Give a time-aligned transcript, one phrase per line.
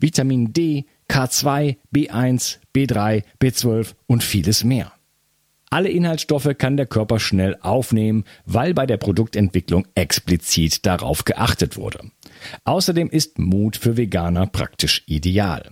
[0.00, 4.92] Vitamin D, K2, B1, B3, B12 und vieles mehr.
[5.72, 12.10] Alle Inhaltsstoffe kann der Körper schnell aufnehmen, weil bei der Produktentwicklung explizit darauf geachtet wurde.
[12.64, 15.70] Außerdem ist Mut für Veganer praktisch ideal.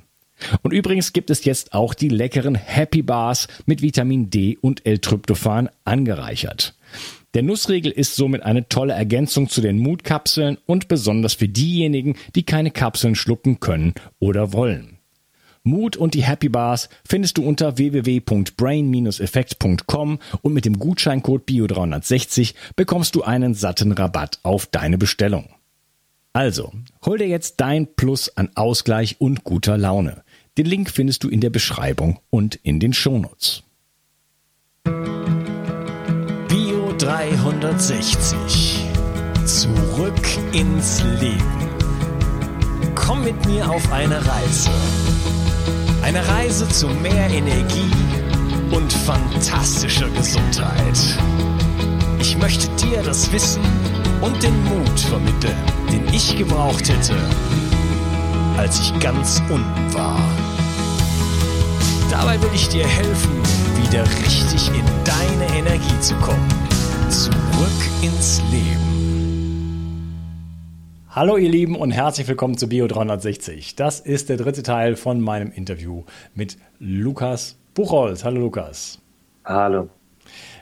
[0.62, 5.68] Und übrigens gibt es jetzt auch die leckeren Happy Bars mit Vitamin D und L-Tryptophan
[5.84, 6.74] angereichert.
[7.34, 12.44] Der Nussriegel ist somit eine tolle Ergänzung zu den Mutkapseln und besonders für diejenigen, die
[12.44, 14.98] keine Kapseln schlucken können oder wollen.
[15.62, 23.14] Mut und die Happy Bars findest du unter www.brain-effekt.com und mit dem Gutscheincode BIO360 bekommst
[23.14, 25.50] du einen satten Rabatt auf deine Bestellung.
[26.32, 26.72] Also,
[27.04, 30.22] hol dir jetzt dein Plus an Ausgleich und guter Laune.
[30.58, 33.62] Den Link findest du in der Beschreibung und in den Shownotes.
[36.98, 38.84] 360.
[39.44, 40.12] Zurück
[40.52, 41.68] ins Leben.
[42.96, 44.70] Komm mit mir auf eine Reise.
[46.02, 47.90] Eine Reise zu mehr Energie
[48.72, 50.98] und fantastischer Gesundheit.
[52.20, 53.62] Ich möchte dir das Wissen
[54.20, 55.56] und den Mut vermitteln,
[55.92, 57.16] den ich gebraucht hätte,
[58.56, 60.20] als ich ganz unten war.
[62.10, 63.42] Dabei will ich dir helfen,
[63.82, 66.48] wieder richtig in deine Energie zu kommen.
[67.10, 67.70] Zurück
[68.02, 68.88] ins Leben.
[71.10, 73.76] Hallo ihr Lieben und herzlich willkommen zu Bio 360.
[73.76, 78.24] Das ist der dritte Teil von meinem Interview mit Lukas Buchholz.
[78.24, 79.00] Hallo Lukas.
[79.44, 79.90] Hallo.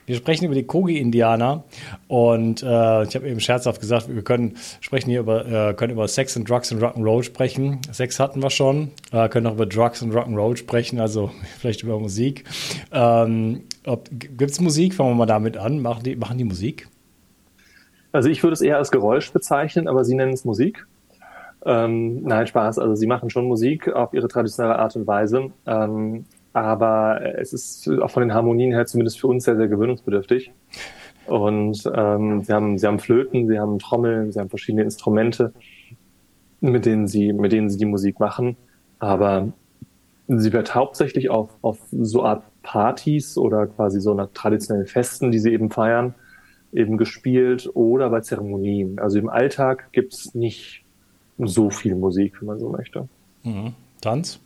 [0.06, 1.64] Wir sprechen über die Kogi-Indianer
[2.06, 6.06] und äh, ich habe eben scherzhaft gesagt, wir können sprechen hier über, äh, können über
[6.06, 7.80] Sex und Drugs und Rock'n'Roll sprechen.
[7.90, 11.98] Sex hatten wir schon, äh, können auch über Drugs und Rock'n'Roll sprechen, also vielleicht über
[11.98, 12.44] Musik.
[12.92, 13.62] Ähm,
[14.12, 14.94] Gibt es Musik?
[14.94, 15.80] Fangen wir mal damit an.
[15.80, 16.88] Machen die, machen die Musik?
[18.12, 20.86] Also ich würde es eher als Geräusch bezeichnen, aber Sie nennen es Musik.
[21.66, 22.78] Ähm, nein, Spaß.
[22.78, 25.50] Also sie machen schon Musik auf ihre traditionelle Art und Weise.
[25.66, 26.24] Ähm,
[26.56, 30.52] aber es ist auch von den Harmonien her zumindest für uns sehr, sehr gewöhnungsbedürftig.
[31.26, 35.52] Und ähm, sie, haben, sie haben Flöten, sie haben Trommeln, sie haben verschiedene Instrumente,
[36.62, 38.56] mit denen sie, mit denen sie die Musik machen.
[39.00, 39.52] Aber
[40.28, 45.38] sie wird hauptsächlich auf, auf so Art Partys oder quasi so einer traditionellen Festen, die
[45.38, 46.14] sie eben feiern,
[46.72, 48.98] eben gespielt oder bei Zeremonien.
[48.98, 50.86] Also im Alltag gibt's nicht
[51.36, 53.08] so viel Musik, wenn man so möchte.
[53.42, 53.74] Mhm.
[54.00, 54.40] Tanz?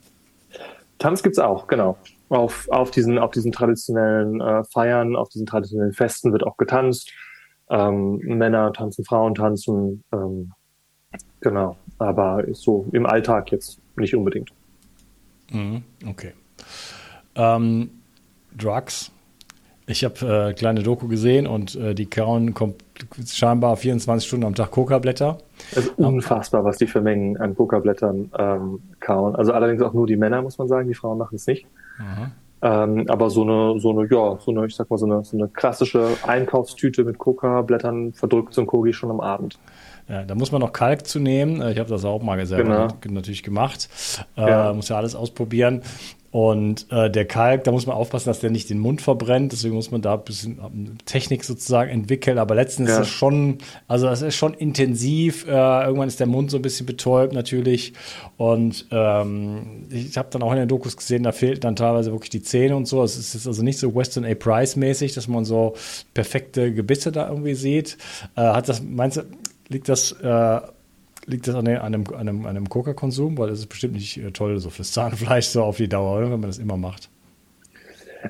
[1.00, 1.96] Tanz gibt's auch, genau.
[2.28, 7.10] Auf, auf, diesen, auf diesen traditionellen äh, Feiern, auf diesen traditionellen Festen wird auch getanzt.
[7.68, 10.52] Ähm, Männer tanzen, Frauen tanzen, ähm,
[11.40, 11.76] genau.
[11.98, 14.50] Aber so im Alltag jetzt nicht unbedingt.
[15.50, 16.34] Mhm, okay.
[17.34, 17.90] Ähm,
[18.56, 19.10] Drugs.
[19.86, 22.54] Ich habe äh, kleine Doku gesehen und äh, die kauen
[23.26, 25.38] scheinbar 24 Stunden am Tag Coca-Blätter.
[25.72, 29.36] Es ist unfassbar, was die für Mengen an Coca-Blättern ähm, kauen.
[29.36, 30.88] Also allerdings auch nur die Männer, muss man sagen.
[30.88, 31.66] Die Frauen machen es nicht.
[32.62, 35.36] Ähm, aber so eine, so eine, ja, so eine, ich sag mal, so eine, so
[35.36, 39.58] eine klassische Einkaufstüte mit Coca-Blättern verdrückt so ein Kogi schon am Abend.
[40.10, 41.60] Ja, da muss man noch Kalk zu nehmen.
[41.60, 43.14] Äh, ich habe das auch mal selber genau.
[43.14, 43.88] natürlich gemacht.
[44.36, 44.72] Äh, ja.
[44.72, 45.82] Muss ja alles ausprobieren.
[46.32, 49.50] Und äh, der Kalk, da muss man aufpassen, dass der nicht den Mund verbrennt.
[49.50, 52.38] Deswegen muss man da ein bisschen ähm, Technik sozusagen entwickeln.
[52.38, 52.94] Aber letztens ja.
[52.94, 55.46] ist das schon, also das ist schon intensiv.
[55.48, 57.94] Äh, irgendwann ist der Mund so ein bisschen betäubt natürlich.
[58.36, 62.30] Und ähm, ich habe dann auch in den Dokus gesehen, da fehlt dann teilweise wirklich
[62.30, 63.02] die Zähne und so.
[63.02, 64.34] Es ist jetzt also nicht so Western A.
[64.34, 65.74] Price mäßig, dass man so
[66.14, 67.98] perfekte Gebisse da irgendwie sieht.
[68.36, 69.22] Äh, hat das, meinst du,
[69.70, 70.60] liegt das äh,
[71.26, 73.38] liegt das an, einem, einem, einem Coca-Konsum?
[73.38, 76.30] Weil das ist bestimmt nicht äh, toll, so fürs Zahnfleisch so auf die Dauer, oder?
[76.30, 77.08] wenn man das immer macht.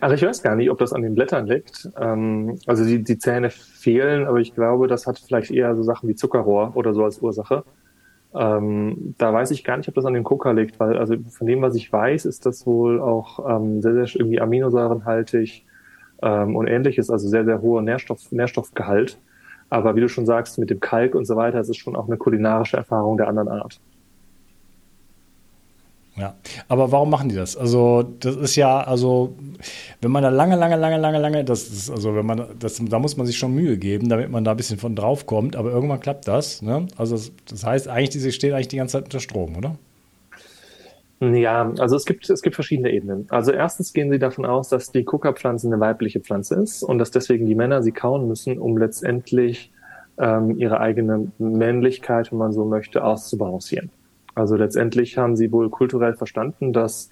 [0.00, 1.88] Also ich weiß gar nicht, ob das an den Blättern liegt.
[1.98, 6.08] Ähm, also die, die Zähne fehlen, aber ich glaube, das hat vielleicht eher so Sachen
[6.08, 7.64] wie Zuckerrohr oder so als Ursache.
[8.32, 11.48] Ähm, da weiß ich gar nicht, ob das an dem Coca liegt, weil also von
[11.48, 15.66] dem, was ich weiß, ist das wohl auch ähm, sehr, sehr irgendwie aminosäurenhaltig
[16.22, 19.18] ähm, und ähnliches, also sehr, sehr hoher Nährstoff, Nährstoffgehalt.
[19.70, 22.06] Aber wie du schon sagst, mit dem Kalk und so weiter, es ist schon auch
[22.06, 23.80] eine kulinarische Erfahrung der anderen Art.
[26.16, 26.34] Ja,
[26.68, 27.56] aber warum machen die das?
[27.56, 29.36] Also, das ist ja, also,
[30.02, 32.98] wenn man da lange, lange, lange, lange, lange, das ist, also, wenn man, das, da
[32.98, 35.70] muss man sich schon Mühe geben, damit man da ein bisschen von drauf kommt, aber
[35.70, 36.88] irgendwann klappt das, ne?
[36.96, 37.18] Also,
[37.48, 39.76] das, heißt, eigentlich, diese steht eigentlich die ganze Zeit unter Strom, oder?
[41.20, 43.26] Ja, also es gibt, es gibt verschiedene Ebenen.
[43.28, 47.10] Also erstens gehen sie davon aus, dass die Coca-Pflanze eine weibliche Pflanze ist und dass
[47.10, 49.70] deswegen die Männer sie kauen müssen, um letztendlich
[50.16, 53.90] ähm, ihre eigene Männlichkeit, wenn man so möchte, auszubalancieren.
[54.34, 57.10] Also letztendlich haben sie wohl kulturell verstanden, dass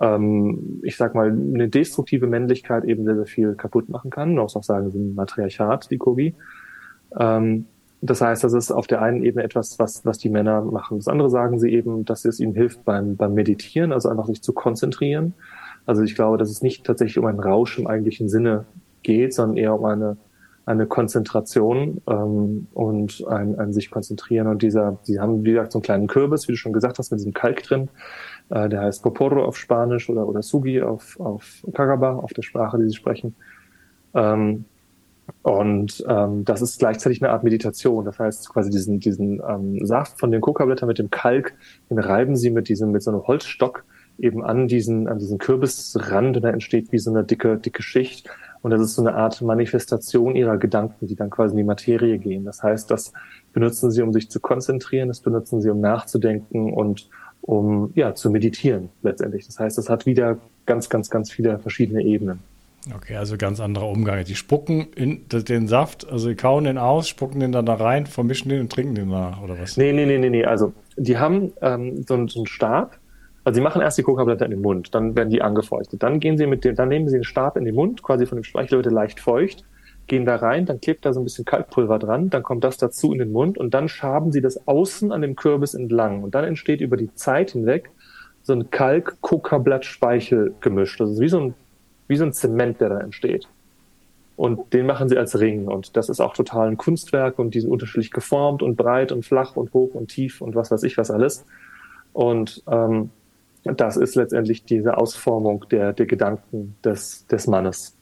[0.00, 4.38] ähm, ich sag mal, eine destruktive Männlichkeit eben sehr, sehr viel kaputt machen kann.
[4.38, 6.34] Auch sagen, sie sind Matriarchat, die Kogi.
[7.18, 7.66] Ähm,
[8.04, 10.98] das heißt, das ist auf der einen Ebene etwas, was, was die Männer machen.
[10.98, 14.42] Das andere sagen sie eben, dass es ihnen hilft beim, beim Meditieren, also einfach sich
[14.42, 15.34] zu konzentrieren.
[15.86, 18.64] Also ich glaube, dass es nicht tatsächlich um einen Rausch im eigentlichen Sinne
[19.04, 20.16] geht, sondern eher um eine,
[20.66, 24.48] eine Konzentration ähm, und ein, ein sich konzentrieren.
[24.48, 27.12] Und dieser, sie haben, wie gesagt, so einen kleinen Kürbis, wie du schon gesagt hast,
[27.12, 27.88] mit diesem Kalk drin.
[28.50, 32.78] Äh, der heißt Poporo auf Spanisch oder, oder Sugi auf, auf Kagaba, auf der Sprache,
[32.78, 33.36] die sie sprechen.
[34.12, 34.64] Ähm,
[35.42, 38.04] und ähm, das ist gleichzeitig eine Art Meditation.
[38.04, 41.54] Das heißt, quasi diesen, diesen ähm, Saft von den Kokablättern mit dem Kalk,
[41.90, 43.84] den reiben sie mit diesem, mit so einem Holzstock
[44.18, 48.28] eben an diesen, an diesen Kürbisrand und da entsteht wie so eine dicke, dicke Schicht.
[48.60, 52.18] Und das ist so eine Art Manifestation ihrer Gedanken, die dann quasi in die Materie
[52.18, 52.44] gehen.
[52.44, 53.12] Das heißt, das
[53.52, 57.08] benutzen sie, um sich zu konzentrieren, das benutzen sie, um nachzudenken und
[57.40, 59.46] um ja zu meditieren letztendlich.
[59.46, 62.51] Das heißt, es hat wieder ganz, ganz, ganz viele verschiedene Ebenen.
[62.96, 64.24] Okay, also ganz anderer Umgang.
[64.24, 68.48] Die spucken in den Saft, also kauen den aus, spucken den dann da rein, vermischen
[68.48, 69.76] den und trinken den danach, oder was?
[69.76, 70.44] Nee, nee, nee, nee, nee.
[70.44, 72.98] Also die haben ähm, so, so einen Stab,
[73.44, 76.02] also sie machen erst die Coca-Blätter in den Mund, dann werden die angefeuchtet.
[76.02, 78.38] Dann gehen sie mit dem, dann nehmen sie den Stab in den Mund, quasi von
[78.38, 79.64] dem Speichel wird leicht feucht,
[80.08, 83.12] gehen da rein, dann klebt da so ein bisschen Kalkpulver dran, dann kommt das dazu
[83.12, 86.24] in den Mund und dann schaben sie das außen an dem Kürbis entlang.
[86.24, 87.90] Und dann entsteht über die Zeit hinweg
[88.42, 90.98] so ein Kalk-Coca-Blatt-Speichel-Gemisch.
[90.98, 91.54] Das ist wie so ein
[92.12, 93.48] wie so ein Zement, der da entsteht.
[94.36, 95.66] Und den machen sie als Ring.
[95.66, 99.24] Und das ist auch total ein Kunstwerk und die sind unterschiedlich geformt und breit und
[99.24, 101.44] flach und hoch und tief und was weiß ich was alles.
[102.12, 103.10] Und ähm,
[103.64, 107.96] das ist letztendlich diese Ausformung der, der Gedanken des, des Mannes,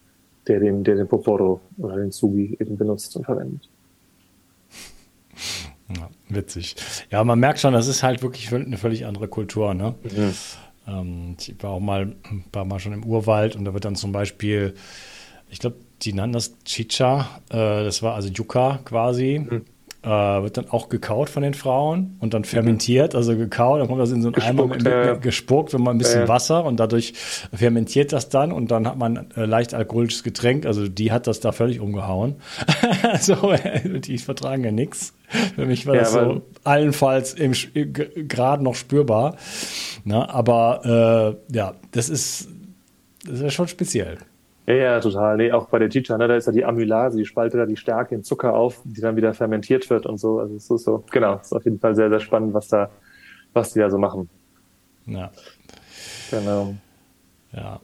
[0.47, 3.69] der den, der den Poporo oder den Sugi eben benutzt und verwendet.
[5.97, 6.77] Ja, witzig.
[7.11, 9.95] Ja, man merkt schon, das ist halt wirklich eine völlig andere Kultur, ne?
[10.03, 10.35] Mhm.
[10.87, 13.97] Ähm, ich war auch mal ein paar Mal schon im Urwald und da wird dann
[13.97, 14.75] zum Beispiel,
[15.51, 19.47] ich glaube, die nannten das Chicha, äh, das war also Yucca quasi.
[19.49, 19.65] Mhm.
[20.03, 24.01] Äh, wird dann auch gekaut von den Frauen und dann fermentiert, also gekaut, dann kommt
[24.01, 26.29] das in so einen Eimer mit, mit, gespuckt, wenn man ein bisschen äh.
[26.29, 27.13] Wasser und dadurch
[27.53, 31.41] fermentiert das dann und dann hat man äh, leicht alkoholisches Getränk, also die hat das
[31.41, 32.37] da völlig umgehauen.
[33.21, 33.53] so,
[33.85, 35.13] die vertragen ja nichts.
[35.55, 39.37] Für mich war ja, das so allenfalls gerade noch spürbar.
[40.05, 42.49] Na, aber äh, ja, das ist,
[43.25, 44.19] das ist ja schon speziell.
[44.67, 45.37] Ja, ja, total.
[45.37, 47.77] Nee, auch bei der Chicha, ne, da ist ja die Amylase, die spaltet da die
[47.77, 50.39] Stärke in Zucker auf, die dann wieder fermentiert wird und so.
[50.39, 52.91] Also es ist so, genau, ist auf jeden Fall sehr, sehr spannend, was da,
[53.53, 54.29] was die da so machen.
[55.07, 55.31] Ja.
[56.31, 56.75] Genau.
[57.53, 57.81] Ja.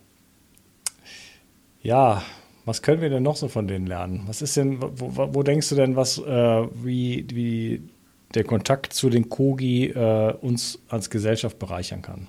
[1.83, 2.23] Ja,
[2.65, 4.25] was können wir denn noch so von denen lernen?
[4.27, 7.83] Was ist denn, wo, wo denkst du denn, was, äh, wie, wie
[8.35, 12.29] der Kontakt zu den Kogi äh, uns als Gesellschaft bereichern kann?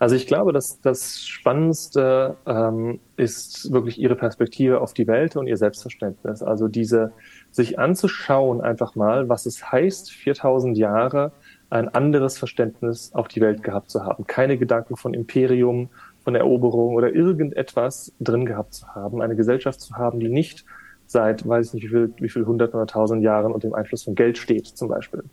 [0.00, 5.48] Also ich glaube, dass das Spannendste ähm, ist wirklich ihre Perspektive auf die Welt und
[5.48, 6.42] ihr Selbstverständnis.
[6.42, 7.12] Also diese
[7.50, 11.32] sich anzuschauen einfach mal, was es heißt, 4000 Jahre
[11.70, 14.26] ein anderes Verständnis auf die Welt gehabt zu haben.
[14.26, 15.88] Keine Gedanken von Imperium,
[16.22, 20.64] von Eroberung oder irgendetwas drin gehabt zu haben, eine Gesellschaft zu haben, die nicht
[21.08, 24.04] seit, weiß ich nicht, wie viel, wie viel hundert oder tausend Jahren unter dem Einfluss
[24.04, 25.24] von Geld steht, zum Beispiel.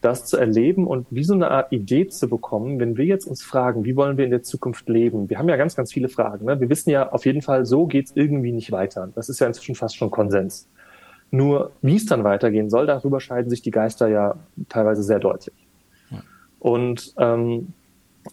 [0.00, 3.44] Das zu erleben und wie so eine Art Idee zu bekommen, wenn wir jetzt uns
[3.44, 5.30] fragen, wie wollen wir in der Zukunft leben?
[5.30, 6.46] Wir haben ja ganz, ganz viele Fragen.
[6.46, 6.58] Ne?
[6.60, 9.10] Wir wissen ja auf jeden Fall, so geht's irgendwie nicht weiter.
[9.14, 10.68] Das ist ja inzwischen fast schon Konsens.
[11.30, 14.34] Nur wie es dann weitergehen soll, darüber scheiden sich die Geister ja
[14.68, 15.54] teilweise sehr deutlich.
[16.58, 17.72] Und ähm,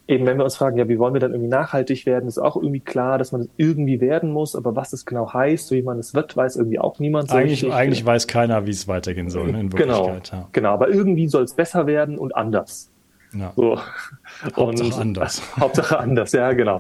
[0.08, 2.56] eben wenn wir uns fragen, ja, wie wollen wir dann irgendwie nachhaltig werden, ist auch
[2.56, 5.82] irgendwie klar, dass man es irgendwie werden muss, aber was es genau heißt, so wie
[5.82, 7.74] man es wird, weiß irgendwie auch niemand so Eigentlich, richtig.
[7.74, 10.30] eigentlich weiß keiner, wie es weitergehen soll, ne, in genau, Wirklichkeit.
[10.30, 10.50] Genau, ja.
[10.52, 12.92] genau, aber irgendwie soll es besser werden und anders.
[13.34, 13.54] Ja.
[13.56, 13.80] So.
[14.56, 15.42] Hauptsache und, anders.
[15.60, 16.80] Hauptsache anders, ja, genau.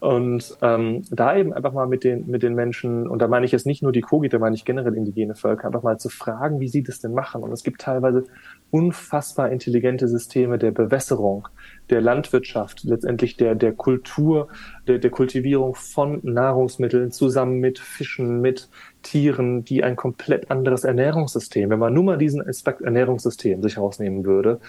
[0.00, 3.52] Und ähm, da eben einfach mal mit den, mit den Menschen, und da meine ich
[3.52, 6.60] jetzt nicht nur die Kogi, da meine ich generell indigene Völker, einfach mal zu fragen,
[6.60, 7.42] wie sie das denn machen.
[7.42, 8.24] Und es gibt teilweise
[8.70, 11.48] unfassbar intelligente Systeme der Bewässerung,
[11.90, 14.48] der Landwirtschaft, letztendlich der, der Kultur,
[14.86, 18.68] der, der Kultivierung von Nahrungsmitteln zusammen mit Fischen, mit
[19.02, 24.24] Tieren, die ein komplett anderes Ernährungssystem, wenn man nur mal diesen Aspekt Ernährungssystem sich rausnehmen
[24.24, 24.60] würde,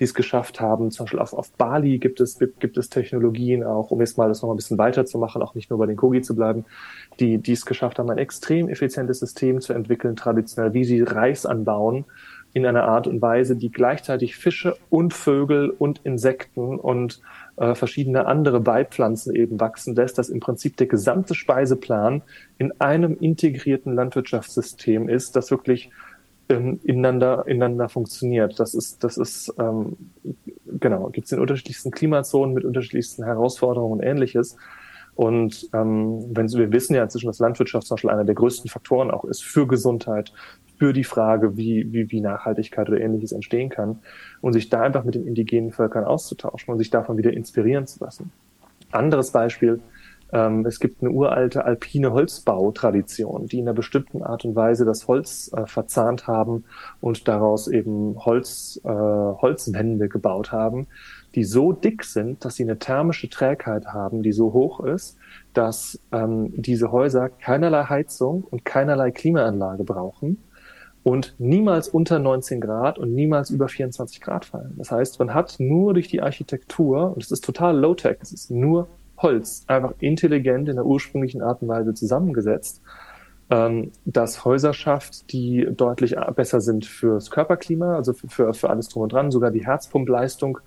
[0.00, 0.90] die es geschafft haben.
[0.90, 4.42] Zum Beispiel auf, auf Bali gibt es, gibt es Technologien auch, um jetzt mal das
[4.42, 6.64] noch ein bisschen weiterzumachen, auch nicht nur bei den Kogi zu bleiben,
[7.20, 11.46] die, die es geschafft haben, ein extrem effizientes System zu entwickeln, traditionell, wie sie Reis
[11.46, 12.04] anbauen,
[12.54, 17.20] in einer Art und Weise, die gleichzeitig Fische und Vögel und Insekten und
[17.56, 22.22] äh, verschiedene andere Beipflanzen eben wachsen lässt, dass im Prinzip der gesamte Speiseplan
[22.56, 25.90] in einem integrierten Landwirtschaftssystem ist, das wirklich
[26.48, 28.60] ähm, ineinander, ineinander funktioniert.
[28.60, 29.96] Das ist, das ist ähm,
[30.78, 34.56] genau, gibt es in unterschiedlichsten Klimazonen mit unterschiedlichsten Herausforderungen und ähnliches.
[35.14, 38.68] Und ähm, wenn Sie, wir wissen ja inzwischen, dass Landwirtschaft zum Beispiel einer der größten
[38.68, 40.32] Faktoren auch ist für Gesundheit,
[40.76, 44.00] für die Frage, wie, wie, wie Nachhaltigkeit oder ähnliches entstehen kann
[44.40, 48.02] und sich da einfach mit den indigenen Völkern auszutauschen und sich davon wieder inspirieren zu
[48.02, 48.32] lassen.
[48.90, 49.80] Anderes Beispiel,
[50.34, 55.06] ähm, es gibt eine uralte alpine Holzbautradition, die in einer bestimmten Art und Weise das
[55.06, 56.64] Holz äh, verzahnt haben
[57.00, 60.88] und daraus eben Holz, äh, Holzwände gebaut haben,
[61.36, 65.16] die so dick sind, dass sie eine thermische Trägheit haben, die so hoch ist,
[65.52, 70.38] dass ähm, diese Häuser keinerlei Heizung und keinerlei Klimaanlage brauchen
[71.04, 74.74] und niemals unter 19 Grad und niemals über 24 Grad fallen.
[74.78, 78.50] Das heißt, man hat nur durch die Architektur, und es ist total low-tech, es ist
[78.50, 82.82] nur Holz, einfach intelligent in der ursprünglichen Art und Weise zusammengesetzt,
[83.50, 89.04] ähm, dass Häuser schafft, die deutlich besser sind fürs Körperklima, also für, für alles drum
[89.04, 89.30] und dran.
[89.30, 90.58] Sogar die Herzpumpleistung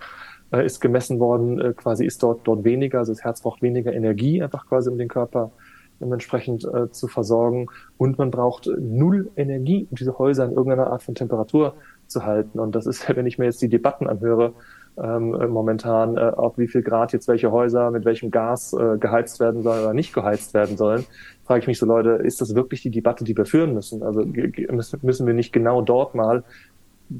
[0.52, 3.94] äh, ist gemessen worden, äh, quasi ist dort, dort weniger, also das Herz braucht weniger
[3.94, 5.52] Energie, einfach quasi um den Körper
[6.00, 7.68] dementsprechend äh, zu versorgen.
[7.98, 11.74] Und man braucht null Energie, um diese Häuser in irgendeiner Art von Temperatur
[12.08, 12.60] zu halten.
[12.60, 14.54] Und das ist, wenn ich mir jetzt die Debatten anhöre,
[15.02, 19.40] ähm, momentan, äh, auf wie viel Grad jetzt welche Häuser mit welchem Gas äh, geheizt
[19.40, 21.06] werden sollen oder nicht geheizt werden sollen,
[21.46, 24.04] frage ich mich so, Leute, ist das wirklich die Debatte, die wir führen müssen?
[24.04, 24.26] Also
[25.02, 26.44] müssen wir nicht genau dort mal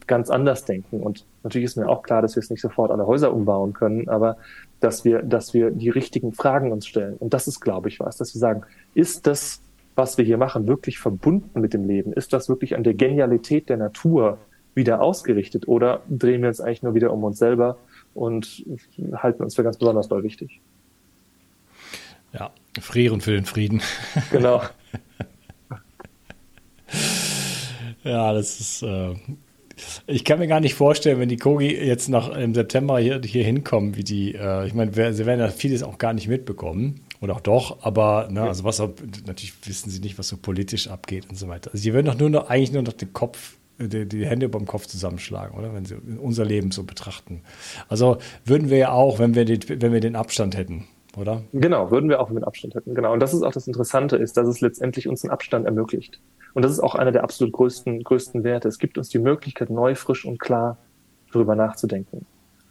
[0.06, 1.02] ganz anders denken.
[1.02, 4.10] Und natürlich ist mir auch klar, dass wir es nicht sofort alle Häuser umbauen können,
[4.10, 4.38] aber
[4.80, 7.16] dass wir, dass wir die richtigen Fragen uns stellen.
[7.18, 9.62] Und das ist, glaube ich, was, dass wir sagen, ist das,
[9.96, 12.14] was wir hier machen, wirklich verbunden mit dem Leben?
[12.14, 14.38] Ist das wirklich an der Genialität der Natur
[14.78, 15.68] wieder ausgerichtet?
[15.68, 17.78] Oder drehen wir uns eigentlich nur wieder um uns selber
[18.14, 18.64] und
[19.14, 20.62] halten uns für ganz besonders doll wichtig?
[22.32, 23.82] Ja, frieren für den Frieden.
[24.32, 24.62] Genau.
[28.04, 29.16] ja, das ist, äh,
[30.08, 33.44] ich kann mir gar nicht vorstellen, wenn die Kogi jetzt noch im September hier, hier
[33.44, 37.02] hinkommen, wie die, äh, ich meine, sie werden ja vieles auch gar nicht mitbekommen.
[37.20, 41.28] Oder auch doch, aber ne, also was natürlich wissen sie nicht, was so politisch abgeht
[41.30, 41.72] und so weiter.
[41.72, 44.60] Also sie würden doch nur noch eigentlich nur noch den Kopf, die, die Hände über
[44.60, 45.74] dem Kopf zusammenschlagen, oder?
[45.74, 47.42] Wenn sie unser Leben so betrachten.
[47.90, 51.44] Also würden wir ja auch, wenn wir den, wenn wir den Abstand hätten, oder?
[51.54, 52.96] Genau, würden wir auch, wenn wir den Abstand hätten.
[52.96, 53.14] Genau.
[53.14, 56.20] Und das ist auch das Interessante, ist, dass es letztendlich uns einen Abstand ermöglicht.
[56.54, 58.68] Und das ist auch einer der absolut größten, größten Werte.
[58.68, 60.78] Es gibt uns die Möglichkeit, neu, frisch und klar
[61.32, 62.26] darüber nachzudenken.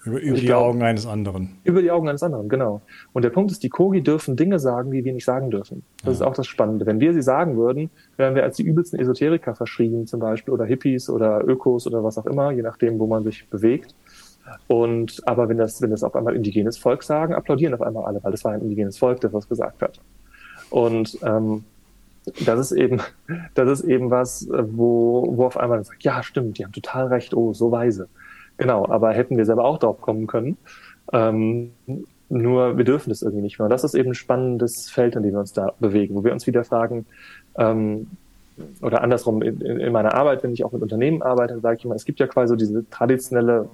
[0.06, 1.58] Über, über die glaub, Augen eines anderen.
[1.64, 2.80] Über die Augen eines anderen, genau.
[3.12, 5.82] Und der Punkt ist, die Kogi dürfen Dinge sagen, die wir nicht sagen dürfen.
[5.98, 6.12] Das ja.
[6.12, 6.86] ist auch das Spannende.
[6.86, 10.64] Wenn wir sie sagen würden, wären wir als die übelsten Esoteriker verschrieben, zum Beispiel, oder
[10.64, 13.94] Hippies oder Ökos oder was auch immer, je nachdem, wo man sich bewegt.
[14.68, 18.22] Und aber wenn das, wenn das auf einmal indigenes Volk sagen, applaudieren auf einmal alle,
[18.22, 20.00] weil das war ein indigenes Volk, das was gesagt hat.
[20.70, 21.64] Und ähm,
[22.44, 23.00] das ist eben,
[23.54, 27.34] das ist eben was, wo, wo auf einmal sagt, ja, stimmt, die haben total recht,
[27.34, 28.08] oh, so weise.
[28.58, 30.56] Genau, aber hätten wir selber auch drauf kommen können.
[31.12, 31.72] Ähm,
[32.28, 33.66] nur wir dürfen das irgendwie nicht mehr.
[33.66, 36.32] Und das ist eben ein spannendes Feld, in dem wir uns da bewegen, wo wir
[36.32, 37.06] uns wieder fragen,
[37.56, 38.08] ähm,
[38.80, 41.94] oder andersrum in, in meiner Arbeit, wenn ich auch mit Unternehmen arbeite, sage ich immer,
[41.94, 43.68] es gibt ja quasi diese traditionelle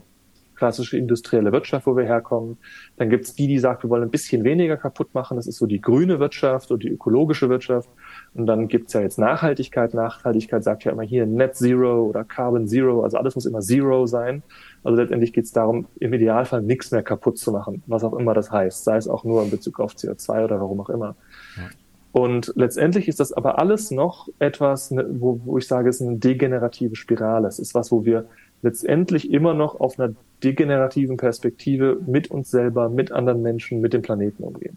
[0.63, 2.57] klassische industrielle Wirtschaft, wo wir herkommen.
[2.97, 5.37] Dann gibt es die, die sagt, wir wollen ein bisschen weniger kaputt machen.
[5.37, 7.89] Das ist so die grüne Wirtschaft oder die ökologische Wirtschaft.
[8.35, 9.93] Und dann gibt es ja jetzt Nachhaltigkeit.
[9.93, 13.03] Nachhaltigkeit sagt ja immer hier Net Zero oder Carbon Zero.
[13.03, 14.45] Also alles muss immer Zero sein.
[14.85, 18.33] Also letztendlich geht es darum, im Idealfall nichts mehr kaputt zu machen, was auch immer
[18.33, 18.85] das heißt.
[18.85, 21.17] Sei es auch nur in Bezug auf CO2 oder warum auch immer.
[21.57, 21.71] Ja.
[22.13, 26.07] Und letztendlich ist das aber alles noch etwas, ne, wo, wo ich sage, es ist
[26.07, 27.49] eine degenerative Spirale.
[27.49, 28.27] Es ist was, wo wir
[28.63, 34.03] letztendlich immer noch auf einer degenerativen Perspektive mit uns selber, mit anderen Menschen, mit dem
[34.03, 34.77] Planeten umgehen.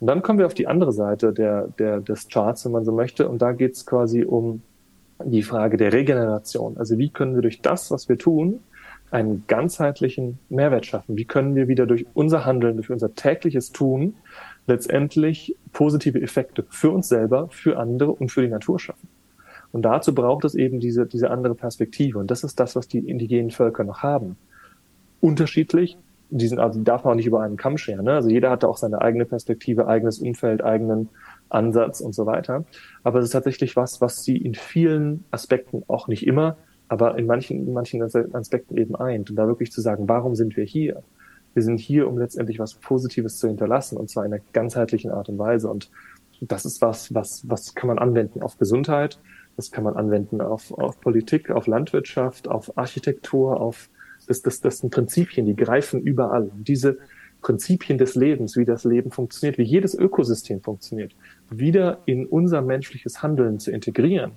[0.00, 2.92] Und dann kommen wir auf die andere Seite der, der, des Charts, wenn man so
[2.92, 3.28] möchte.
[3.28, 4.62] Und da geht es quasi um
[5.24, 6.76] die Frage der Regeneration.
[6.76, 8.60] Also wie können wir durch das, was wir tun,
[9.10, 11.16] einen ganzheitlichen Mehrwert schaffen?
[11.16, 14.14] Wie können wir wieder durch unser Handeln, durch unser tägliches Tun
[14.68, 19.08] letztendlich positive Effekte für uns selber, für andere und für die Natur schaffen?
[19.72, 22.18] Und dazu braucht es eben diese, diese andere Perspektive.
[22.18, 24.36] Und das ist das, was die indigenen Völker noch haben.
[25.20, 25.98] Unterschiedlich.
[26.30, 28.04] Die, sind, also die darf man auch nicht über einen Kamm scheren.
[28.04, 28.12] Ne?
[28.12, 31.08] Also jeder hat da auch seine eigene Perspektive, eigenes Umfeld, eigenen
[31.48, 32.64] Ansatz und so weiter.
[33.02, 36.58] Aber es ist tatsächlich was, was sie in vielen Aspekten, auch nicht immer,
[36.88, 39.30] aber in manchen, in manchen Aspekten eben eint.
[39.30, 41.02] Und da wirklich zu sagen, warum sind wir hier?
[41.54, 45.28] Wir sind hier, um letztendlich was Positives zu hinterlassen, und zwar in einer ganzheitlichen Art
[45.28, 45.68] und Weise.
[45.70, 45.90] Und
[46.40, 49.18] das ist was, was, was kann man anwenden auf Gesundheit,
[49.58, 53.90] Das kann man anwenden auf, auf Politik, auf Landwirtschaft, auf Architektur, auf
[54.28, 56.44] das, das, das sind Prinzipien, die greifen überall.
[56.44, 56.98] Und diese
[57.42, 61.16] Prinzipien des Lebens, wie das Leben funktioniert, wie jedes Ökosystem funktioniert,
[61.50, 64.30] wieder in unser menschliches Handeln zu integrieren,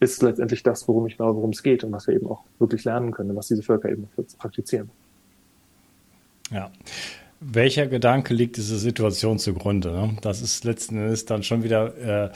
[0.00, 2.82] ist letztendlich das, worum ich glaube, worum es geht und was wir eben auch wirklich
[2.82, 4.90] lernen können, was diese Völker eben praktizieren.
[6.50, 6.72] Ja.
[7.38, 9.92] Welcher Gedanke liegt dieser Situation zugrunde?
[9.92, 10.16] Ne?
[10.22, 12.30] Das ist letzten Endes dann schon wieder, äh,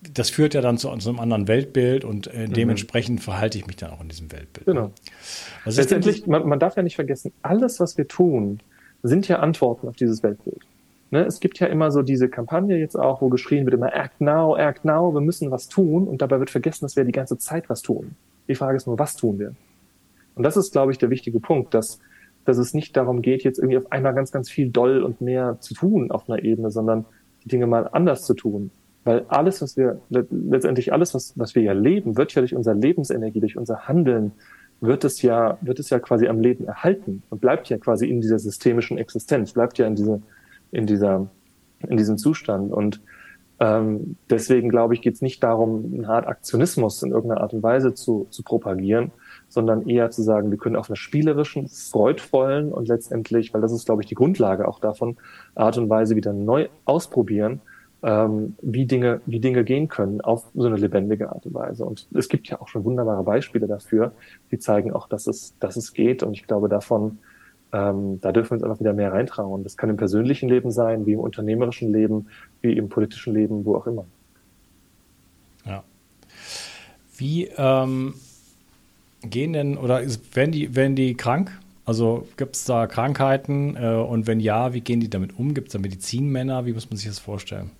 [0.00, 2.52] das führt ja dann zu, zu, einem anderen Weltbild und äh, mhm.
[2.52, 4.66] dementsprechend verhalte ich mich dann auch in diesem Weltbild.
[4.66, 4.92] Genau.
[5.64, 8.60] Letztendlich, man, man darf ja nicht vergessen, alles, was wir tun,
[9.02, 10.62] sind ja Antworten auf dieses Weltbild.
[11.10, 14.20] Ne, es gibt ja immer so diese Kampagne jetzt auch, wo geschrien wird immer Act
[14.20, 17.38] now, Act now, wir müssen was tun und dabei wird vergessen, dass wir die ganze
[17.38, 18.14] Zeit was tun.
[18.46, 19.54] Die Frage ist nur, was tun wir?
[20.34, 21.98] Und das ist, glaube ich, der wichtige Punkt, dass
[22.48, 25.58] dass es nicht darum geht, jetzt irgendwie auf einmal ganz, ganz viel doll und mehr
[25.60, 27.04] zu tun auf einer Ebene, sondern
[27.44, 28.70] die Dinge mal anders zu tun.
[29.04, 32.76] Weil alles, was wir, letztendlich alles, was, was wir ja leben, wird ja durch unsere
[32.76, 34.32] Lebensenergie, durch unser Handeln,
[34.80, 38.20] wird es ja, wird es ja quasi am Leben erhalten und bleibt ja quasi in
[38.20, 40.22] dieser systemischen Existenz, bleibt ja in diese,
[40.70, 41.28] in dieser,
[41.88, 42.72] in diesem Zustand.
[42.72, 43.00] Und
[43.60, 47.62] ähm, deswegen glaube ich, geht es nicht darum, eine Art Aktionismus in irgendeiner Art und
[47.62, 49.10] Weise zu, zu propagieren,
[49.48, 53.86] sondern eher zu sagen, wir können auf einer spielerischen, freudvollen und letztendlich, weil das ist,
[53.86, 55.16] glaube ich, die Grundlage auch davon,
[55.56, 57.60] Art und Weise wieder neu ausprobieren,
[58.02, 61.84] ähm, wie Dinge, wie Dinge gehen können auf so eine lebendige Art und Weise.
[61.84, 64.12] Und es gibt ja auch schon wunderbare Beispiele dafür,
[64.50, 66.22] die zeigen auch, dass es, dass es geht.
[66.22, 67.18] Und ich glaube, davon,
[67.72, 69.64] ähm, da dürfen wir uns einfach wieder mehr reintrauen.
[69.64, 72.28] Das kann im persönlichen Leben sein, wie im unternehmerischen Leben,
[72.60, 74.04] wie im politischen Leben, wo auch immer.
[75.66, 75.82] Ja.
[77.16, 78.14] Wie ähm,
[79.22, 80.02] gehen denn oder
[80.34, 81.50] werden die, werden die krank?
[81.84, 85.54] Also gibt es da Krankheiten äh, und wenn ja, wie gehen die damit um?
[85.54, 86.64] Gibt es da Medizinmänner?
[86.66, 87.70] Wie muss man sich das vorstellen?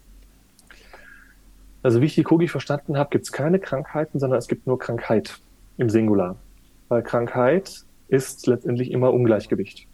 [1.83, 4.79] Also wie ich die Kogi verstanden habe, gibt es keine Krankheiten, sondern es gibt nur
[4.79, 5.41] Krankheit
[5.77, 6.37] im Singular.
[6.89, 9.87] Weil Krankheit ist letztendlich immer Ungleichgewicht.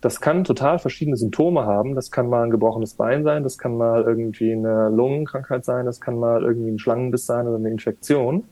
[0.00, 1.94] Das kann total verschiedene Symptome haben.
[1.94, 6.00] Das kann mal ein gebrochenes Bein sein, das kann mal irgendwie eine Lungenkrankheit sein, das
[6.00, 8.44] kann mal irgendwie ein Schlangenbiss sein oder eine Infektion.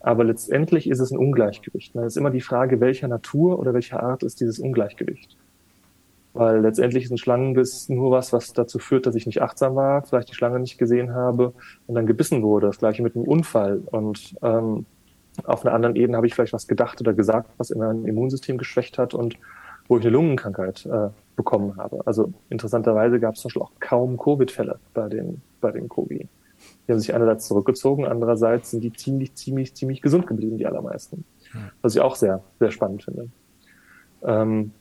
[0.00, 1.96] Aber letztendlich ist es ein Ungleichgewicht.
[1.96, 5.38] Es ist immer die Frage, welcher Natur oder welcher Art ist dieses Ungleichgewicht.
[6.34, 10.02] Weil letztendlich ist ein Schlangenbiss nur was, was dazu führt, dass ich nicht achtsam war,
[10.02, 11.54] vielleicht die Schlange nicht gesehen habe
[11.86, 12.66] und dann gebissen wurde.
[12.66, 13.80] Das gleiche mit einem Unfall.
[13.86, 14.84] Und ähm,
[15.44, 18.58] auf einer anderen Ebene habe ich vielleicht was gedacht oder gesagt, was in meinem Immunsystem
[18.58, 19.36] geschwächt hat und
[19.86, 22.00] wo ich eine Lungenkrankheit äh, bekommen habe.
[22.04, 26.26] Also interessanterweise gab es zum Beispiel auch kaum Covid-Fälle bei den, bei den Covid.
[26.86, 31.24] Die haben sich einerseits zurückgezogen, andererseits sind die ziemlich, ziemlich, ziemlich gesund geblieben, die allermeisten.
[31.82, 33.28] Was ich auch sehr, sehr spannend finde.
[34.24, 34.72] Ähm,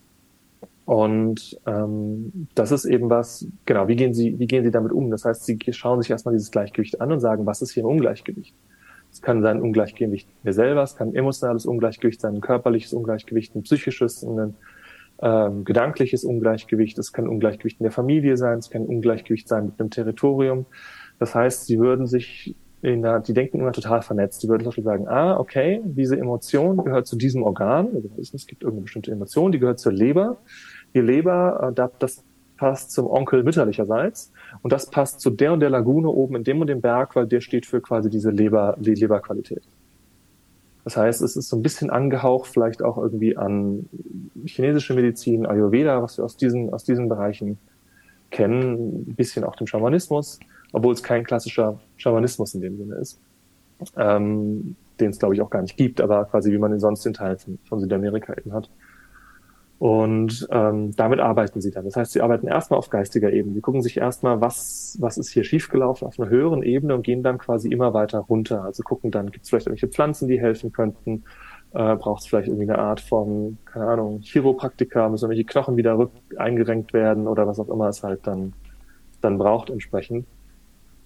[0.86, 5.10] und ähm, das ist eben was, genau, wie gehen Sie, wie gehen Sie damit um?
[5.12, 7.88] Das heißt, Sie schauen sich erstmal dieses Gleichgewicht an und sagen, was ist hier ein
[7.88, 8.54] Ungleichgewicht?
[9.12, 13.56] Es kann sein Ungleichgewicht mir selber, es kann ein emotionales Ungleichgewicht sein, ein körperliches Ungleichgewicht,
[13.56, 14.56] ein psychisches, ein
[15.22, 19.80] ähm, gedankliches Ungleichgewicht, es kann Ungleichgewicht in der Familie sein, es kann Ungleichgewicht sein mit
[19.80, 20.66] einem Territorium.
[21.20, 24.44] Das heißt, sie würden sich der, die denken immer total vernetzt.
[24.44, 27.90] Die würden zum Beispiel sagen, ah, okay, diese Emotion gehört zu diesem Organ.
[27.96, 30.38] Also es gibt irgendeine bestimmte Emotion, die gehört zur Leber.
[30.94, 32.24] Die Leber, äh, das
[32.58, 34.34] passt zum Onkel mütterlicherseits.
[34.62, 37.26] Und das passt zu der und der Lagune oben in dem und dem Berg, weil
[37.26, 39.64] der steht für quasi diese Leber, die Leberqualität.
[40.84, 43.88] Das heißt, es ist so ein bisschen angehaucht vielleicht auch irgendwie an
[44.46, 47.58] chinesische Medizin, Ayurveda, was wir aus diesen, aus diesen Bereichen
[48.30, 50.40] kennen, ein bisschen auch dem Schamanismus
[50.74, 53.22] obwohl es kein klassischer Schamanismus in dem Sinne ist,
[53.96, 57.06] ähm, den es glaube ich auch gar nicht gibt, aber quasi wie man ihn sonst
[57.06, 58.70] in Teilen von, von Südamerika eben hat.
[59.84, 61.84] Und ähm, damit arbeiten sie dann.
[61.84, 63.56] Das heißt, sie arbeiten erstmal auf geistiger Ebene.
[63.56, 67.22] Sie gucken sich erstmal, was, was ist hier schiefgelaufen auf einer höheren Ebene und gehen
[67.22, 68.64] dann quasi immer weiter runter.
[68.64, 71.26] Also gucken dann, gibt es vielleicht irgendwelche Pflanzen, die helfen könnten?
[71.74, 75.98] Äh, Braucht es vielleicht irgendwie eine Art von, keine Ahnung, Chiropraktika, müssen irgendwelche Knochen wieder
[75.98, 78.54] rück eingerenkt werden oder was auch immer es halt dann,
[79.20, 80.26] dann braucht entsprechend.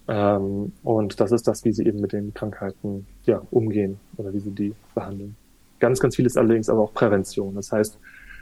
[0.08, 4.40] Ähm, und das ist das, wie sie eben mit den Krankheiten ja, umgehen oder wie
[4.40, 5.36] sie die behandeln.
[5.80, 7.54] Ganz, ganz viel ist allerdings aber auch Prävention.
[7.54, 7.98] Das heißt,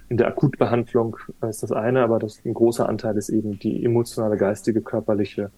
[0.08, 1.16] in der Akutbehandlung
[1.48, 5.50] ist das eine, aber das, ein großer Anteil ist eben die emotionale, geistige, körperliche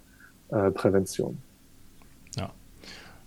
[0.48, 1.38] äh, Prävention.
[2.36, 2.50] Ja.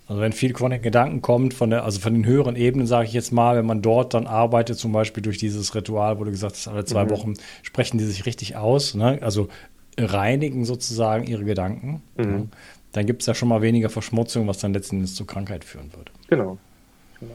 [0.08, 3.06] Also wenn viel von den Gedanken kommt, von der, also von den höheren Ebenen, sage
[3.06, 6.32] ich jetzt mal, wenn man dort dann arbeitet, zum Beispiel durch dieses Ritual, wo du
[6.32, 7.12] gesagt hast, alle zwei mhm.
[7.12, 8.96] Wochen sprechen die sich richtig aus.
[8.96, 9.20] Ne?
[9.22, 9.48] Also
[9.98, 12.02] reinigen sozusagen ihre Gedanken.
[12.18, 12.50] Mhm.
[12.92, 15.92] Dann gibt es ja schon mal weniger Verschmutzung, was dann letzten Endes zur Krankheit führen
[15.94, 16.12] würde.
[16.28, 16.58] Genau.
[17.20, 17.32] genau.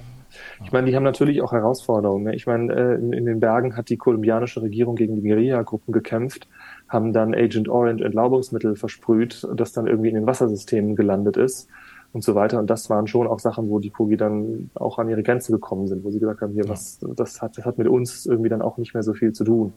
[0.64, 2.24] Ich meine, die haben natürlich auch Herausforderungen.
[2.24, 2.34] Ne?
[2.34, 6.46] Ich meine, äh, in, in, den Bergen hat die kolumbianische Regierung gegen die Guerilla-Gruppen gekämpft,
[6.88, 11.68] haben dann Agent Orange Entlaubungsmittel versprüht, das dann irgendwie in den Wassersystemen gelandet ist.
[12.12, 12.58] und so weiter.
[12.58, 15.86] Und das waren schon auch Sachen, wo die Kogi dann auch an ihre Grenzen gekommen
[15.86, 18.62] sind, wo sie gesagt haben, hier, was, das hat, das hat mit uns irgendwie dann
[18.62, 19.72] auch nicht mehr so viel zu tun.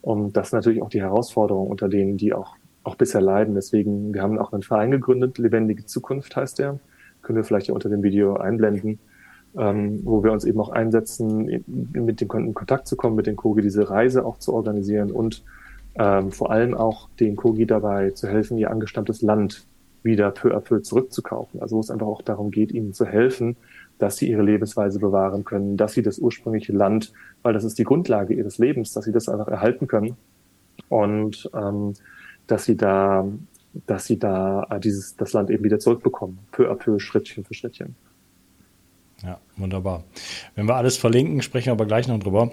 [0.00, 3.54] Und das ist natürlich auch die Herausforderung, unter denen die auch, auch bisher leiden.
[3.54, 6.78] Deswegen, wir haben auch einen Verein gegründet, Lebendige Zukunft heißt der.
[7.22, 9.00] Können wir vielleicht ja unter dem Video einblenden,
[9.56, 13.36] ähm, wo wir uns eben auch einsetzen, mit dem in Kontakt zu kommen, mit den
[13.36, 15.42] Kogi diese Reise auch zu organisieren und
[15.96, 19.66] ähm, vor allem auch den Kogi dabei zu helfen, ihr angestammtes Land
[20.04, 21.60] wieder peu à peu zurückzukaufen.
[21.60, 23.56] Also wo es einfach auch darum geht, ihnen zu helfen,
[23.98, 27.84] dass sie ihre Lebensweise bewahren können, dass sie das ursprüngliche Land, weil das ist die
[27.84, 30.16] Grundlage ihres Lebens, dass sie das einfach erhalten können
[30.88, 31.94] und ähm,
[32.46, 33.26] dass sie da,
[33.86, 37.54] dass sie da äh, dieses das Land eben wieder zurückbekommen, peu à peu, Schrittchen für
[37.54, 37.94] Schrittchen.
[39.22, 40.04] Ja, wunderbar.
[40.54, 42.52] Wenn wir alles verlinken, sprechen wir aber gleich noch drüber.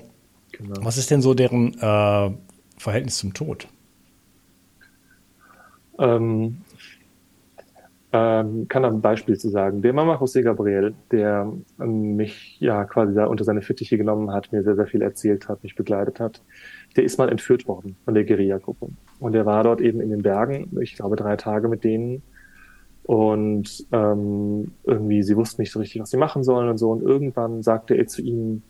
[0.52, 0.76] Genau.
[0.84, 2.32] Was ist denn so deren äh,
[2.78, 3.68] Verhältnis zum Tod?
[6.00, 6.58] Ähm,
[8.18, 9.82] ähm, kann ein Beispiel zu sagen.
[9.82, 11.52] Der Mama José Gabriel, der
[11.82, 15.50] ähm, mich ja quasi da unter seine Fittiche genommen hat, mir sehr, sehr viel erzählt
[15.50, 16.42] hat, mich begleitet hat,
[16.96, 18.88] der ist mal entführt worden von der Guerilla-Gruppe.
[19.20, 22.22] Und der war dort eben in den Bergen, ich glaube drei Tage mit denen.
[23.04, 26.92] Und ähm, irgendwie, sie wussten nicht so richtig, was sie machen sollen und so.
[26.92, 28.64] Und irgendwann sagte er zu ihnen,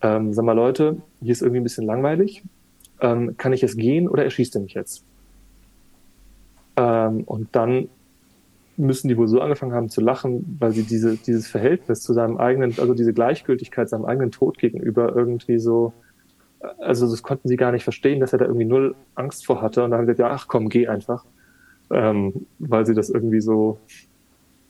[0.00, 2.42] ähm, sag mal Leute, hier ist irgendwie ein bisschen langweilig.
[3.02, 5.04] Ähm, kann ich jetzt gehen oder erschießt er mich jetzt?
[6.78, 7.88] Ähm, und dann
[8.76, 12.38] müssen die wohl so angefangen haben zu lachen, weil sie diese, dieses Verhältnis zu seinem
[12.38, 15.92] eigenen, also diese Gleichgültigkeit seinem eigenen Tod gegenüber irgendwie so,
[16.78, 19.84] also das konnten sie gar nicht verstehen, dass er da irgendwie null Angst vor hatte.
[19.84, 21.24] Und dann haben sie gesagt, ja, ach komm, geh einfach.
[21.90, 23.78] Ähm, weil sie das irgendwie so,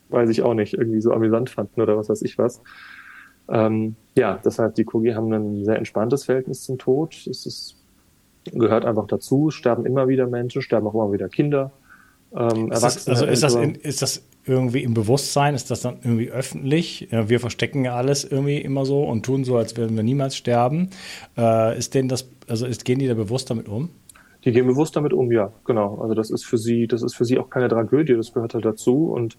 [0.09, 2.61] weiß ich auch nicht, irgendwie so amüsant fanden oder was weiß ich was.
[3.47, 7.15] Ähm, ja, deshalb die Kogi haben ein sehr entspanntes Verhältnis zum Tod.
[7.27, 7.77] Es ist,
[8.45, 11.71] gehört einfach dazu, sterben immer wieder Menschen, sterben auch immer wieder Kinder
[12.35, 15.55] ähm, ist das, also ist das, in, ist das irgendwie im Bewusstsein?
[15.55, 17.07] Ist das dann irgendwie öffentlich?
[17.11, 20.89] Wir verstecken ja alles irgendwie immer so und tun so, als würden wir niemals sterben.
[21.37, 23.89] Äh, ist denn das, also ist, gehen die da bewusst damit um?
[24.43, 25.99] Die gehen bewusst damit um, ja, genau.
[26.01, 28.65] Also das ist für sie, das ist für sie auch keine Tragödie, das gehört halt
[28.65, 29.11] dazu.
[29.11, 29.37] Und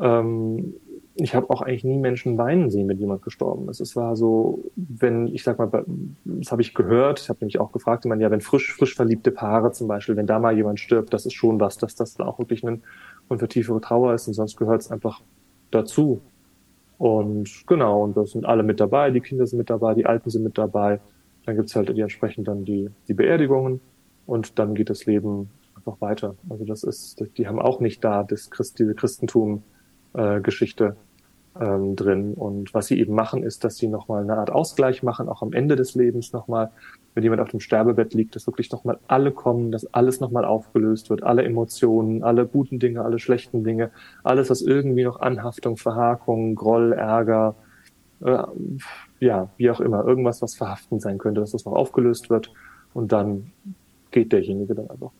[0.00, 0.74] ähm,
[1.18, 3.80] ich habe auch eigentlich nie Menschen weinen sehen, wenn jemand gestorben ist.
[3.80, 5.84] Es war so, wenn, ich sag mal,
[6.24, 8.94] das habe ich gehört, ich habe nämlich auch gefragt, ich meine, ja, wenn frisch, frisch
[8.94, 12.14] verliebte Paare zum Beispiel, wenn da mal jemand stirbt, das ist schon was, dass das
[12.14, 12.82] dann auch wirklich ein
[13.28, 15.22] und für tiefere Trauer ist und sonst gehört es einfach
[15.70, 16.20] dazu.
[16.98, 20.30] Und genau, und da sind alle mit dabei, die Kinder sind mit dabei, die Alten
[20.30, 21.00] sind mit dabei.
[21.44, 23.80] Dann gibt's halt die entsprechend dann die, die Beerdigungen
[24.26, 26.36] und dann geht das Leben einfach weiter.
[26.48, 29.62] Also das ist, die haben auch nicht da das Christ, diese Christentum
[30.14, 30.40] äh,
[31.60, 32.34] ähm, drin.
[32.34, 35.52] Und was sie eben machen, ist, dass sie nochmal eine Art Ausgleich machen, auch am
[35.52, 36.70] Ende des Lebens nochmal,
[37.14, 41.10] wenn jemand auf dem Sterbebett liegt, dass wirklich nochmal alle kommen, dass alles nochmal aufgelöst
[41.10, 43.90] wird, alle Emotionen, alle guten Dinge, alle schlechten Dinge,
[44.22, 47.54] alles, was irgendwie noch Anhaftung, Verhakung, Groll, Ärger,
[48.20, 48.42] äh,
[49.20, 52.52] ja, wie auch immer, irgendwas, was verhaftend sein könnte, dass das noch aufgelöst wird
[52.94, 53.52] und dann
[54.10, 55.10] geht derjenige dann einfach.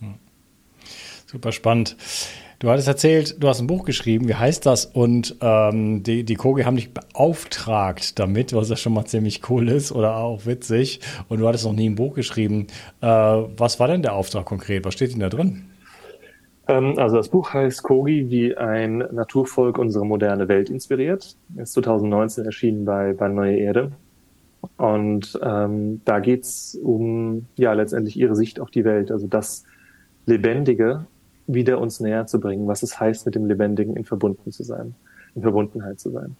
[0.00, 0.14] Hm.
[1.26, 1.96] Super spannend.
[2.62, 4.86] Du hattest erzählt, du hast ein Buch geschrieben, wie heißt das?
[4.86, 9.68] Und ähm, die, die Kogi haben dich beauftragt damit, was ja schon mal ziemlich cool
[9.68, 11.00] ist oder auch witzig.
[11.28, 12.68] Und du hattest noch nie ein Buch geschrieben.
[13.00, 14.84] Äh, was war denn der Auftrag konkret?
[14.84, 15.64] Was steht denn da drin?
[16.68, 21.36] Ähm, also das Buch heißt Kogi, wie ein Naturvolk unsere moderne Welt inspiriert.
[21.56, 23.90] Ist 2019 erschienen bei, bei Neue Erde.
[24.76, 29.64] Und ähm, da geht's um ja letztendlich ihre Sicht auf die Welt, also das
[30.26, 31.06] Lebendige
[31.54, 34.94] wieder uns näher zu bringen, was es heißt, mit dem Lebendigen in verbunden zu sein,
[35.34, 36.36] in Verbundenheit zu sein.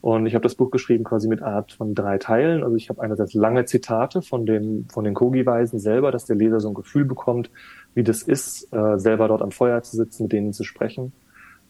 [0.00, 2.62] Und ich habe das Buch geschrieben quasi mit Art von drei Teilen.
[2.62, 6.60] Also ich habe einerseits lange Zitate von den, von den Kogi-Weisen selber, dass der Leser
[6.60, 7.50] so ein Gefühl bekommt,
[7.94, 11.12] wie das ist, äh, selber dort am Feuer zu sitzen, mit denen zu sprechen.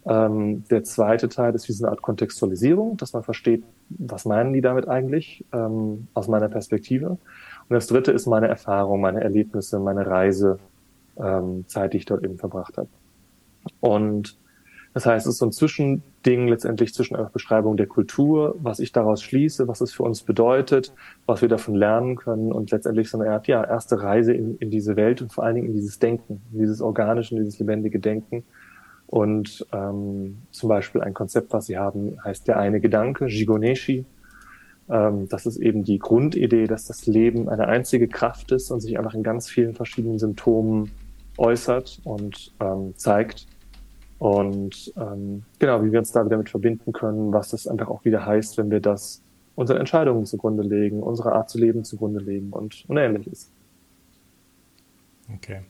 [0.06, 4.52] Ähm, der zweite Teil ist wie so eine Art Kontextualisierung, dass man versteht, was meinen
[4.52, 7.10] die damit eigentlich, ähm, aus meiner Perspektive.
[7.10, 7.18] Und
[7.68, 10.58] das dritte ist meine Erfahrung, meine Erlebnisse, meine Reise
[11.18, 12.88] ähm, Zeit, die ich dort eben verbracht habe.
[13.80, 14.38] Und
[14.92, 18.90] das heißt, es ist so ein Zwischending letztendlich zwischen einer Beschreibung der Kultur, was ich
[18.90, 20.92] daraus schließe, was es für uns bedeutet,
[21.26, 24.70] was wir davon lernen können und letztendlich so eine Art, ja, erste Reise in, in
[24.70, 28.00] diese Welt und vor allen Dingen in dieses Denken, in dieses organische, in dieses lebendige
[28.00, 28.44] Denken.
[29.06, 34.04] Und ähm, zum Beispiel ein Konzept, was sie haben, heißt der eine Gedanke, Jigoneshi.
[34.88, 38.98] Ähm, das ist eben die Grundidee, dass das Leben eine einzige Kraft ist und sich
[38.98, 40.90] einfach in ganz vielen verschiedenen Symptomen
[41.40, 43.46] äußert und ähm, zeigt.
[44.18, 48.04] Und ähm, genau, wie wir uns da wieder mit verbinden können, was das einfach auch
[48.04, 49.22] wieder heißt, wenn wir das
[49.54, 53.50] unseren Entscheidungen zugrunde legen, unsere Art zu leben zugrunde legen und, und ähnliches.
[55.34, 55.60] Okay.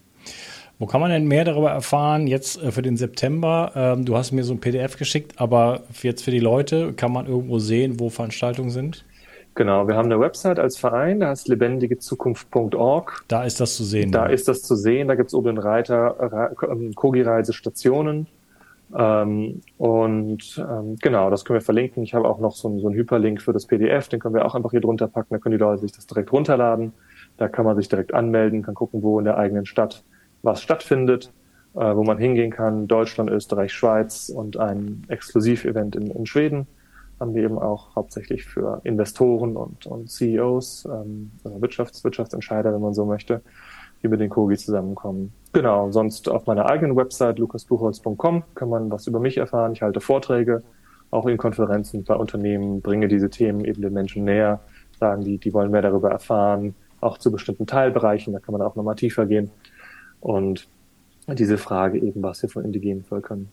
[0.80, 2.26] Wo kann man denn mehr darüber erfahren?
[2.26, 6.24] Jetzt äh, für den September, ähm, du hast mir so ein PDF geschickt, aber jetzt
[6.24, 9.04] für die Leute, kann man irgendwo sehen, wo Veranstaltungen sind?
[9.61, 13.25] Genau, wir haben eine Website als Verein, da heißt lebendigezukunft.org.
[13.29, 14.11] Da ist das zu sehen.
[14.11, 18.27] Da ist das zu sehen, da gibt es oben den Reiter ähm, Kogi-Reisestationen.
[18.96, 22.03] Ähm, und ähm, genau, das können wir verlinken.
[22.05, 24.55] Ich habe auch noch so, so einen Hyperlink für das PDF, den können wir auch
[24.55, 26.94] einfach hier drunter packen, da können die Leute sich das direkt runterladen.
[27.37, 30.05] Da kann man sich direkt anmelden, kann gucken, wo in der eigenen Stadt
[30.40, 31.35] was stattfindet,
[31.75, 32.88] äh, wo man hingehen kann.
[32.88, 36.66] Deutschland, Österreich, Schweiz und ein Exklusivevent in, in Schweden
[37.20, 42.94] haben wir eben auch hauptsächlich für Investoren und, und CEOs, ähm, Wirtschafts-, Wirtschaftsentscheider, wenn man
[42.94, 43.42] so möchte,
[44.02, 45.33] die mit den Kogi zusammenkommen.
[45.52, 49.72] Genau, sonst auf meiner eigenen Website lukasbuchholz.com kann man was über mich erfahren.
[49.72, 50.62] Ich halte Vorträge,
[51.11, 54.61] auch in Konferenzen bei Unternehmen, bringe diese Themen eben den Menschen näher,
[54.98, 58.76] sagen die, die wollen mehr darüber erfahren, auch zu bestimmten Teilbereichen, da kann man auch
[58.76, 59.50] nochmal tiefer gehen.
[60.20, 60.68] Und
[61.28, 63.48] diese Frage eben, was wir von indigenen Völkern,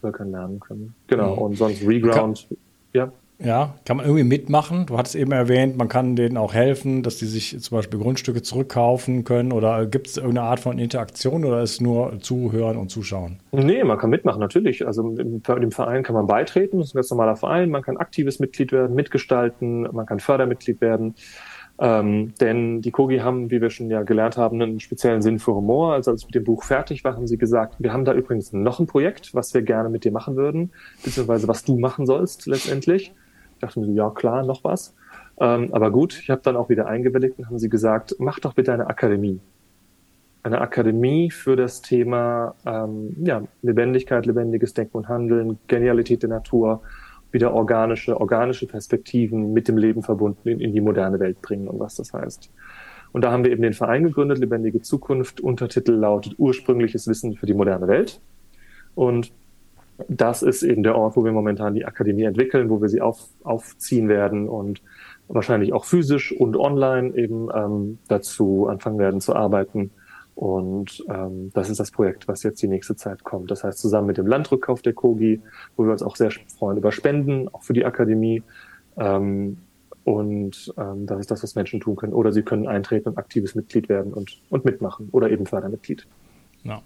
[0.00, 0.94] Völkern lernen können.
[1.06, 1.36] Genau.
[1.36, 1.42] Mhm.
[1.42, 2.48] Und sonst Reground,
[2.92, 3.12] ja.
[3.42, 4.84] Ja, kann man irgendwie mitmachen?
[4.84, 8.42] Du hattest eben erwähnt, man kann denen auch helfen, dass die sich zum Beispiel Grundstücke
[8.42, 12.90] zurückkaufen können oder gibt es irgendeine Art von Interaktion oder ist es nur zuhören und
[12.90, 13.38] zuschauen?
[13.52, 14.86] Nee, man kann mitmachen, natürlich.
[14.86, 17.96] Also im, im Verein kann man beitreten, das ist ein ganz normaler Verein, man kann
[17.96, 21.14] aktives Mitglied werden, mitgestalten, man kann Fördermitglied werden.
[21.82, 25.54] Ähm, denn die Kogi haben, wie wir schon ja gelernt haben, einen speziellen Sinn für
[25.54, 25.94] Humor.
[25.94, 28.80] Also als mit dem Buch fertig war, haben sie gesagt, wir haben da übrigens noch
[28.80, 33.14] ein Projekt, was wir gerne mit dir machen würden, beziehungsweise was du machen sollst letztendlich.
[33.54, 34.94] Ich dachte mir so, ja klar, noch was.
[35.40, 38.52] Ähm, aber gut, ich habe dann auch wieder eingewilligt und haben sie gesagt, mach doch
[38.52, 39.40] bitte eine Akademie.
[40.42, 46.82] Eine Akademie für das Thema ähm, ja, Lebendigkeit, lebendiges Denken und Handeln, Genialität der Natur
[47.32, 51.78] wieder organische, organische Perspektiven mit dem Leben verbunden in, in die moderne Welt bringen und
[51.78, 52.50] was das heißt.
[53.12, 55.40] Und da haben wir eben den Verein gegründet, Lebendige Zukunft.
[55.40, 58.20] Untertitel lautet Ursprüngliches Wissen für die moderne Welt.
[58.94, 59.32] Und
[60.08, 63.28] das ist eben der Ort, wo wir momentan die Akademie entwickeln, wo wir sie auf,
[63.42, 64.80] aufziehen werden und
[65.28, 69.90] wahrscheinlich auch physisch und online eben ähm, dazu anfangen werden zu arbeiten,
[70.40, 73.50] und ähm, das ist das Projekt, was jetzt die nächste Zeit kommt.
[73.50, 75.42] Das heißt, zusammen mit dem Landrückkauf der Kogi,
[75.76, 78.42] wo wir uns auch sehr freuen über Spenden, auch für die Akademie.
[78.96, 79.58] Ähm,
[80.04, 82.14] und ähm, das ist das, was Menschen tun können.
[82.14, 86.06] Oder sie können eintreten und aktives Mitglied werden und, und mitmachen oder eben Fördermitglied.
[86.64, 86.80] Ja.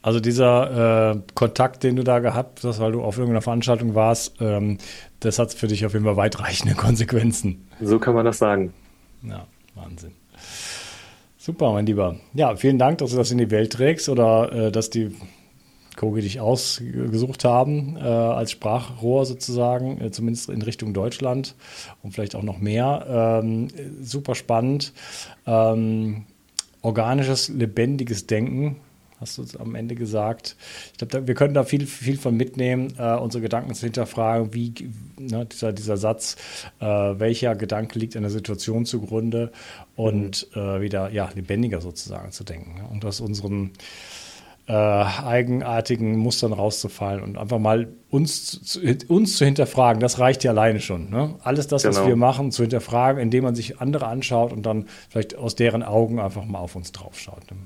[0.00, 4.36] Also dieser äh, Kontakt, den du da gehabt hast, weil du auf irgendeiner Veranstaltung warst,
[4.40, 4.78] ähm,
[5.18, 7.66] das hat für dich auf jeden Fall weitreichende Konsequenzen.
[7.80, 8.72] So kann man das sagen.
[9.24, 10.12] Ja, Wahnsinn.
[11.44, 12.20] Super, mein Lieber.
[12.34, 15.10] Ja, vielen Dank, dass du das in die Welt trägst oder äh, dass die
[15.96, 21.56] Kogi dich ausgesucht haben äh, als Sprachrohr sozusagen, äh, zumindest in Richtung Deutschland
[22.04, 23.40] und vielleicht auch noch mehr.
[23.42, 23.66] Ähm,
[24.00, 24.92] super spannend.
[25.44, 26.26] Ähm,
[26.80, 28.76] organisches, lebendiges Denken
[29.22, 30.56] hast du am Ende gesagt.
[30.92, 34.74] Ich glaube, wir können da viel, viel von mitnehmen, äh, unsere Gedanken zu hinterfragen, wie
[35.18, 36.36] ne, dieser, dieser Satz,
[36.80, 39.52] äh, welcher Gedanke liegt einer Situation zugrunde
[39.96, 40.60] und mhm.
[40.60, 42.88] äh, wieder ja, lebendiger sozusagen zu denken ne?
[42.90, 43.70] und aus unseren
[44.68, 50.52] äh, eigenartigen Mustern rauszufallen und einfach mal uns, zu, uns zu hinterfragen, das reicht ja
[50.52, 51.10] alleine schon.
[51.10, 51.34] Ne?
[51.42, 51.96] Alles das, genau.
[51.96, 55.82] was wir machen, zu hinterfragen, indem man sich andere anschaut und dann vielleicht aus deren
[55.82, 57.50] Augen einfach mal auf uns draufschaut.
[57.50, 57.56] Ne?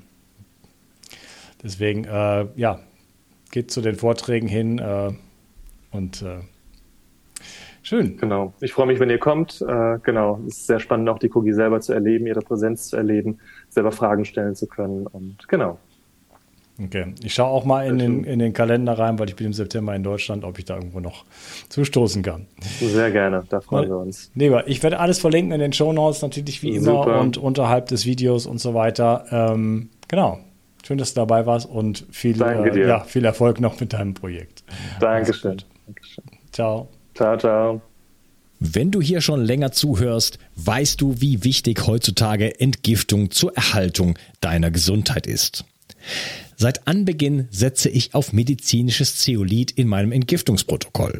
[1.63, 2.79] Deswegen, äh, ja,
[3.51, 5.11] geht zu den Vorträgen hin äh,
[5.91, 6.39] und äh,
[7.81, 8.17] schön.
[8.17, 8.53] Genau.
[8.59, 9.61] Ich freue mich, wenn ihr kommt.
[9.61, 10.39] Äh, genau.
[10.47, 13.39] Es ist sehr spannend, auch die Kogi selber zu erleben, ihre Präsenz zu erleben,
[13.69, 15.79] selber Fragen stellen zu können und genau.
[16.83, 19.53] Okay, ich schaue auch mal in den, in den Kalender rein, weil ich bin im
[19.53, 21.25] September in Deutschland, ob ich da irgendwo noch
[21.69, 22.45] zustoßen kann.
[22.79, 24.31] Sehr gerne, da freuen wir uns.
[24.35, 27.19] Lieber, ich werde alles verlinken in den Show Notes, natürlich wie immer Super.
[27.19, 29.25] und unterhalb des Videos und so weiter.
[29.31, 30.37] Ähm, genau,
[30.87, 34.63] Schön, dass du dabei warst und viel, äh, ja, viel Erfolg noch mit deinem Projekt.
[35.01, 35.57] Dankeschön.
[35.85, 36.23] Dankeschön.
[36.53, 36.87] Ciao.
[37.13, 37.81] Ciao, ciao.
[38.61, 44.71] Wenn du hier schon länger zuhörst, weißt du, wie wichtig heutzutage Entgiftung zur Erhaltung deiner
[44.71, 45.65] Gesundheit ist.
[46.55, 51.19] Seit Anbeginn setze ich auf medizinisches Zeolit in meinem Entgiftungsprotokoll.